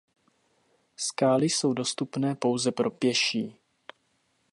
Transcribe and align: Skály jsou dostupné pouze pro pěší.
Skály 0.95 1.45
jsou 1.45 1.73
dostupné 1.73 2.35
pouze 2.35 2.71
pro 2.71 2.91
pěší. 2.91 3.55